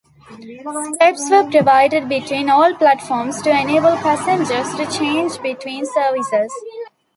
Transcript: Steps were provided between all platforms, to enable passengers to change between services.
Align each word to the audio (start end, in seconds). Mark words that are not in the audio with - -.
Steps 0.95 1.29
were 1.29 1.47
provided 1.51 2.09
between 2.09 2.49
all 2.49 2.73
platforms, 2.73 3.39
to 3.43 3.51
enable 3.51 3.95
passengers 3.97 4.73
to 4.73 4.97
change 4.97 5.39
between 5.43 5.85
services. 5.85 6.51